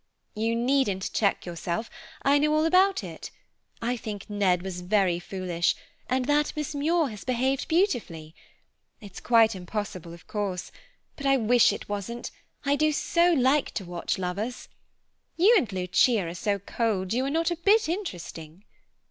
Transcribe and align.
"You 0.33 0.55
needn't 0.55 1.13
check 1.13 1.45
yourself, 1.45 1.87
I 2.23 2.39
know 2.39 2.55
all 2.55 2.65
about 2.65 3.03
it. 3.03 3.29
I 3.83 3.95
think 3.95 4.27
Ned 4.31 4.63
was 4.63 4.81
very 4.81 5.19
foolish, 5.19 5.75
and 6.09 6.25
that 6.25 6.53
Miss 6.55 6.73
Muir 6.73 7.09
has 7.09 7.23
behaved 7.23 7.67
beautifully. 7.67 8.33
It's 8.99 9.19
quite 9.19 9.53
impossible, 9.53 10.11
of 10.11 10.25
course, 10.25 10.71
but 11.15 11.27
I 11.27 11.37
wish 11.37 11.71
it 11.71 11.87
wasn't, 11.87 12.31
I 12.65 12.75
do 12.75 12.91
so 12.91 13.31
like 13.33 13.75
to 13.75 13.85
watch 13.85 14.17
lovers. 14.17 14.69
You 15.37 15.53
and 15.55 15.71
Lucia 15.71 16.29
are 16.29 16.33
so 16.33 16.57
cold 16.57 17.13
you 17.13 17.23
are 17.25 17.29
not 17.29 17.51
a 17.51 17.55
bit 17.55 17.87
interesting." 17.87 18.65